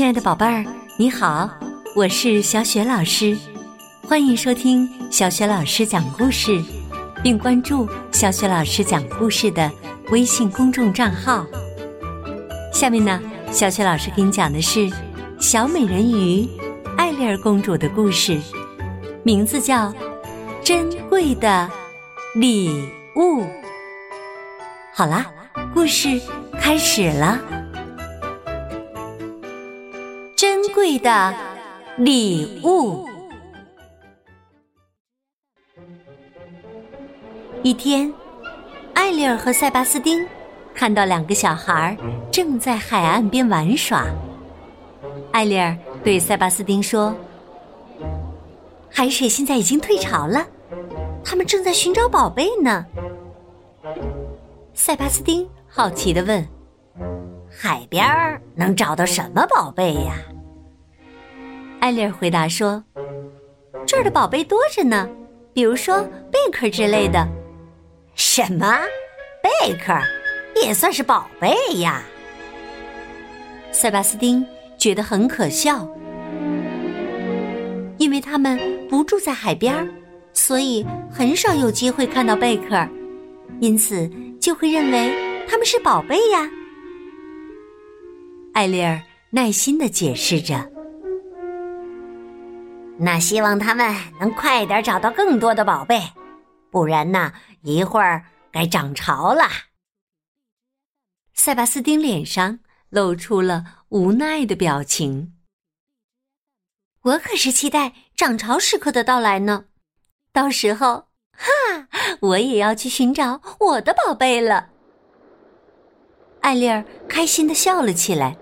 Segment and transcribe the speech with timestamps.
[0.00, 0.64] 亲爱的宝贝儿，
[0.96, 1.46] 你好，
[1.94, 3.36] 我是小雪老师，
[4.08, 6.58] 欢迎收听小雪老师讲故事，
[7.22, 9.70] 并关注小雪老师讲故事的
[10.10, 11.44] 微信公众账号。
[12.72, 13.20] 下面呢，
[13.52, 14.90] 小雪老师给你讲的是
[15.38, 16.48] 小美人鱼
[16.96, 18.40] 艾丽儿公主的故事，
[19.22, 19.88] 名字叫
[20.64, 21.70] 《珍贵的
[22.36, 23.42] 礼物》。
[24.94, 25.26] 好啦，
[25.74, 26.18] 故事
[26.58, 27.38] 开始了。
[30.80, 31.34] 贵的
[31.98, 33.06] 礼物。
[37.62, 38.10] 一天，
[38.94, 40.26] 艾丽儿和塞巴斯丁
[40.74, 41.94] 看到两个小孩
[42.32, 44.06] 正在海岸边玩耍。
[45.32, 47.14] 艾丽儿对塞巴斯丁说
[48.90, 50.46] ：“海水现在已经退潮了，
[51.22, 52.86] 他们正在寻找宝贝呢。”
[54.72, 56.48] 塞巴斯丁好奇的问。
[57.50, 58.02] 海边
[58.54, 60.14] 能找到什么宝贝呀？
[61.80, 62.84] 艾丽儿回答说
[63.86, 65.08] ：“这儿的宝贝多着呢，
[65.52, 67.26] 比如说贝壳之类的。”
[68.14, 68.80] 什么？
[69.42, 69.94] 贝壳
[70.62, 72.02] 也算是宝贝呀？
[73.72, 74.44] 塞巴斯丁
[74.76, 75.88] 觉得很可笑，
[77.96, 79.88] 因为他们不住在海边儿，
[80.34, 82.86] 所以很少有机会看到贝壳，
[83.60, 84.06] 因此
[84.38, 85.10] 就会认为
[85.48, 86.50] 他们是宝贝呀。
[88.52, 90.69] 艾丽儿耐心的解释着
[93.02, 96.12] ：“那希望他们能快点找到更多的宝贝，
[96.70, 99.44] 不然呢，一会儿该涨潮了。”
[101.32, 102.58] 塞巴斯丁脸上
[102.90, 105.32] 露出了无奈的表情。
[107.02, 109.64] 我可是期待涨潮时刻的到来呢，
[110.34, 111.88] 到时候，哈，
[112.20, 114.68] 我也要去寻找我的宝贝了。
[116.42, 118.36] 艾丽儿开心的笑了起来。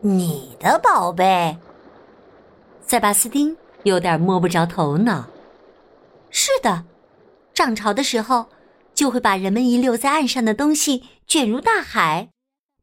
[0.00, 1.56] 你的宝贝，
[2.90, 5.28] 塞巴斯丁有点摸不着头脑。
[6.28, 6.84] 是的，
[7.54, 8.46] 涨潮的时候
[8.94, 12.30] 就会把人们遗留在岸上的东西卷入大海，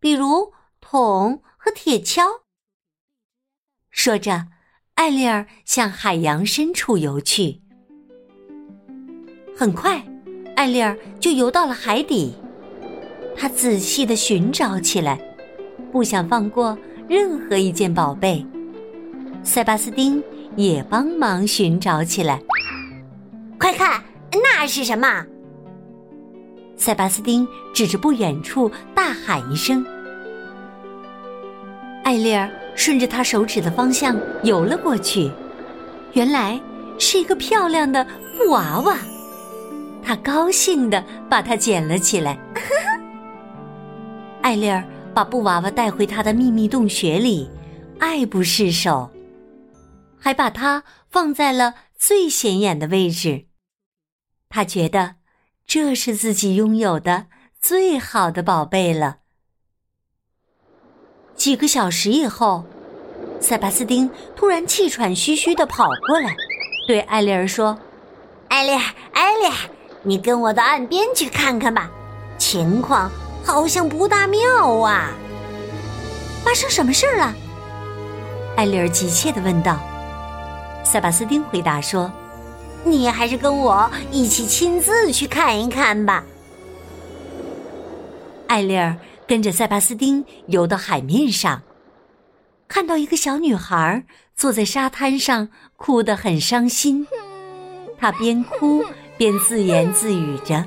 [0.00, 2.40] 比如桶和铁锹。
[3.92, 4.48] 说着，
[4.94, 7.62] 艾丽儿向海洋深处游去。
[9.56, 10.04] 很快，
[10.56, 12.34] 艾丽儿就游到了海底，
[13.36, 15.20] 她仔细的寻找起来，
[15.92, 16.76] 不想放过。
[17.08, 18.44] 任何一件宝贝，
[19.44, 20.22] 塞巴斯丁
[20.56, 22.40] 也帮忙寻找起来。
[23.58, 25.26] 快看，那是什么？
[26.76, 29.84] 塞巴斯丁指着不远处大喊一声。
[32.04, 35.30] 艾丽儿顺着他手指的方向游了过去，
[36.12, 36.60] 原来
[36.98, 38.06] 是一个漂亮的
[38.38, 38.96] 布娃娃。
[40.02, 42.38] 他高兴的把它捡了起来。
[44.40, 44.82] 艾丽儿。
[45.14, 47.46] 把布娃娃带回她的秘密洞穴里，
[47.98, 49.10] 爱不释手，
[50.22, 53.46] 还把它放在了最显眼的位置。
[54.48, 55.16] 他觉得
[55.66, 57.26] 这是自己拥有的
[57.60, 59.18] 最好的宝贝了。
[61.34, 62.64] 几个小时以后，
[63.40, 66.36] 塞巴斯丁突然气喘吁吁的跑过来，
[66.86, 67.76] 对艾丽儿说
[68.46, 68.70] ：“艾丽，
[69.12, 69.52] 艾丽，
[70.02, 71.90] 你跟我到岸边去看看吧，
[72.38, 73.10] 情况……”
[73.44, 75.10] 好像不大妙啊！
[76.44, 77.34] 发生什么事儿了？
[78.56, 79.80] 艾丽儿急切的问道。
[80.84, 82.10] 塞巴斯丁回答说
[82.84, 86.24] ：“你还是跟我一起亲自去看一看吧。”
[88.48, 91.62] 艾丽儿跟着塞巴斯丁游到海面上，
[92.68, 94.04] 看到一个小女孩
[94.34, 97.06] 坐在沙滩上，哭得很伤心。
[97.98, 98.84] 她边哭
[99.16, 100.64] 边自言自语着：“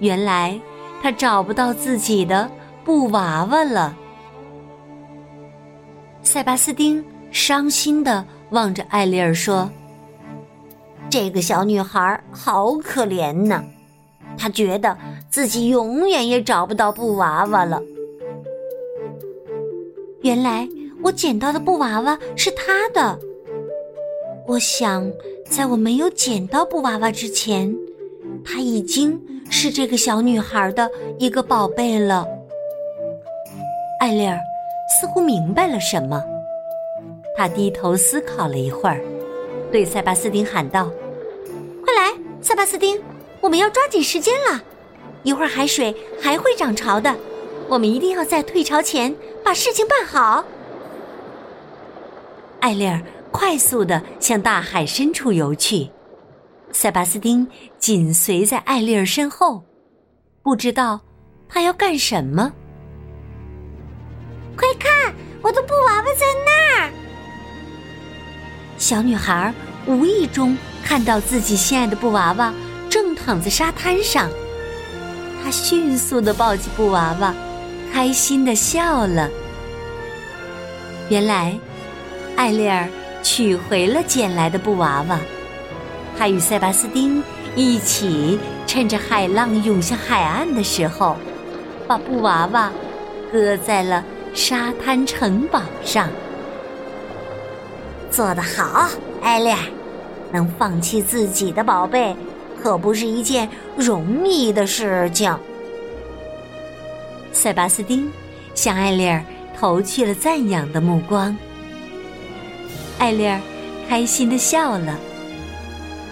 [0.00, 0.58] 原来……”
[1.00, 2.50] 他找不到自己的
[2.84, 3.96] 布娃娃了。
[6.24, 9.70] 塞巴斯丁伤心的望着艾丽儿说
[11.10, 13.64] ：“这个小女孩好可怜呢，
[14.36, 14.96] 她觉得
[15.30, 17.82] 自己永远也找不到布娃娃了。
[20.22, 20.68] 原来
[21.02, 23.18] 我捡到的布娃娃是她的。
[24.46, 25.10] 我想，
[25.48, 27.74] 在我没有捡到布娃娃之前，
[28.44, 29.20] 她已经……”
[29.50, 32.28] 是这个小女孩的一个宝贝了。
[33.98, 34.38] 艾丽儿
[35.00, 36.22] 似乎明白了什么，
[37.38, 39.00] 他低头思考了一会儿，
[39.70, 40.90] 对塞巴斯丁喊道
[41.86, 42.12] ：“快来，
[42.42, 43.00] 塞巴斯丁，
[43.40, 44.60] 我们要抓紧时间了。
[45.22, 47.14] 一会儿海水还会涨潮的，
[47.68, 49.14] 我们一定要在退潮前
[49.44, 50.44] 把事情办好。”
[52.58, 53.00] 艾丽儿
[53.30, 55.88] 快速的向大海深处游去。
[56.72, 57.46] 塞巴斯丁
[57.78, 59.62] 紧随在艾丽儿身后，
[60.42, 61.00] 不知道
[61.48, 62.52] 他要干什么。
[64.56, 66.57] 快看，我的布娃娃在那。
[68.78, 69.52] 小女孩
[69.86, 72.54] 无意中看到自己心爱的布娃娃
[72.88, 74.30] 正躺在沙滩上，
[75.42, 77.34] 她迅速的抱起布娃娃，
[77.92, 79.28] 开心的笑了。
[81.10, 81.58] 原来，
[82.36, 82.88] 艾丽儿
[83.22, 85.18] 取回了捡来的布娃娃，
[86.16, 87.22] 她与塞巴斯丁
[87.56, 91.16] 一起趁着海浪涌向海岸的时候，
[91.86, 92.70] 把布娃娃
[93.32, 94.04] 搁在了
[94.34, 96.08] 沙滩城堡上。
[98.10, 98.88] 做得好，
[99.22, 99.58] 艾丽儿，
[100.32, 102.16] 能放弃自己的宝贝，
[102.60, 105.36] 可不是一件容易的事情。
[107.32, 108.10] 塞巴斯丁
[108.54, 109.22] 向艾丽儿
[109.58, 111.36] 投去了赞扬的目光，
[112.98, 113.40] 艾丽儿
[113.88, 114.98] 开心的笑了。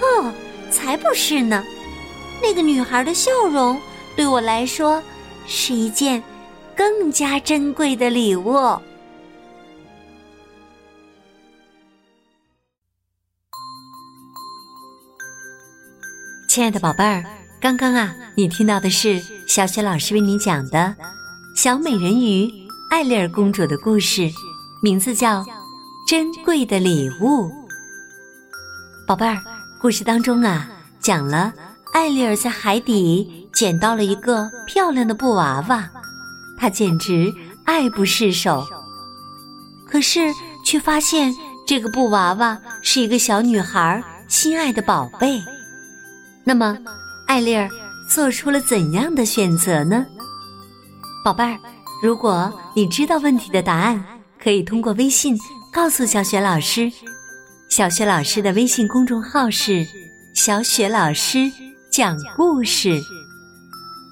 [0.00, 0.30] 哦，
[0.70, 1.64] 才不是呢！
[2.42, 3.80] 那个女孩的笑容
[4.14, 5.02] 对我来说
[5.46, 6.22] 是一件
[6.76, 8.76] 更加珍贵的礼物。
[16.54, 17.24] 亲爱的宝贝儿，
[17.60, 20.94] 刚刚啊，你听到的是小雪老师为你讲的
[21.60, 22.48] 《小美人鱼
[22.90, 24.30] 艾丽儿公主》的故事，
[24.80, 25.42] 名字叫
[26.06, 27.48] 《珍贵的礼物》。
[29.04, 29.36] 宝贝儿，
[29.80, 30.70] 故事当中啊，
[31.00, 31.52] 讲了
[31.92, 35.90] 艾丽儿在海底捡到了一个漂亮的布娃娃，
[36.56, 37.34] 她简直
[37.64, 38.64] 爱不释手。
[39.88, 40.32] 可是
[40.64, 41.34] 却发现
[41.66, 45.42] 这个布娃娃是一个小女孩心爱的宝贝。
[46.46, 46.76] 那么，
[47.26, 47.68] 艾丽儿
[48.08, 50.04] 做出了怎样的选择呢？
[51.24, 51.58] 宝贝儿，
[52.02, 54.04] 如果你知道问题的答案，
[54.38, 55.36] 可以通过微信
[55.72, 56.92] 告诉小雪老师。
[57.70, 59.86] 小雪老师的微信公众号是
[60.36, 61.50] “小雪老师
[61.90, 63.00] 讲故事”。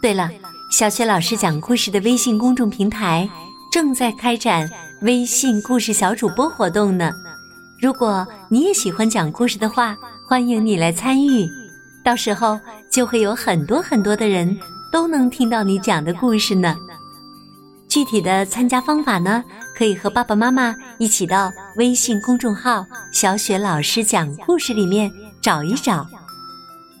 [0.00, 0.30] 对了，
[0.70, 3.28] 小雪老师讲故事的微信公众平台
[3.70, 4.68] 正在开展
[5.02, 7.12] 微信故事小主播活动呢。
[7.78, 9.94] 如果你也喜欢讲故事的话，
[10.26, 11.46] 欢迎你来参与。
[12.04, 12.58] 到时候
[12.90, 14.58] 就会有很多很多的人
[14.90, 16.76] 都能听到你讲的故事呢。
[17.88, 19.44] 具体的参加方法呢，
[19.76, 25.12] 可以和爸爸妈妈一起到微信公众号“小雪老师讲故事”里面
[25.42, 26.06] 找一找。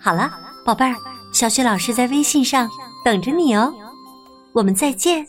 [0.00, 0.30] 好了，
[0.64, 0.96] 宝贝儿，
[1.32, 2.68] 小雪老师在微信上
[3.04, 3.72] 等着你哦。
[4.52, 5.24] 我们再见。